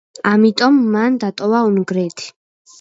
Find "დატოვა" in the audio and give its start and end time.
1.27-1.63